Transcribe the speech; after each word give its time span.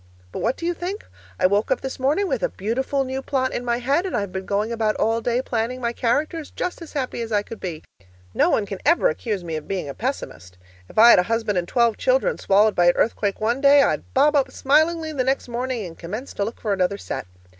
But 0.31 0.39
what 0.39 0.57
do 0.57 0.65
you 0.65 0.73
think? 0.73 1.05
I 1.39 1.45
woke 1.45 1.69
up 1.69 1.81
this 1.81 1.99
morning 1.99 2.27
with 2.27 2.41
a 2.41 2.49
beautiful 2.49 3.03
new 3.03 3.21
plot 3.21 3.53
in 3.53 3.63
my 3.63 3.77
head, 3.77 4.03
and 4.07 4.17
I've 4.17 4.31
been 4.31 4.47
going 4.47 4.71
about 4.71 4.95
all 4.95 5.21
day 5.21 5.43
planning 5.43 5.79
my 5.79 5.93
characters, 5.93 6.49
just 6.49 6.81
as 6.81 6.93
happy 6.93 7.21
as 7.21 7.31
I 7.31 7.43
could 7.43 7.59
be. 7.59 7.83
No 8.33 8.49
one 8.49 8.65
can 8.65 8.79
ever 8.83 9.09
accuse 9.09 9.43
me 9.43 9.55
of 9.57 9.67
being 9.67 9.87
a 9.87 9.93
pessimist! 9.93 10.57
If 10.89 10.97
I 10.97 11.11
had 11.11 11.19
a 11.19 11.29
husband 11.29 11.59
and 11.59 11.67
twelve 11.67 11.97
children 11.97 12.39
swallowed 12.39 12.73
by 12.73 12.87
an 12.87 12.93
earthquake 12.95 13.39
one 13.39 13.61
day, 13.61 13.83
I'd 13.83 14.11
bob 14.15 14.35
up 14.35 14.49
smilingly 14.51 15.13
the 15.13 15.23
next 15.23 15.47
morning 15.47 15.85
and 15.85 15.95
commence 15.95 16.33
to 16.33 16.43
look 16.45 16.59
for 16.59 16.73
another 16.73 16.97
set. 16.97 17.27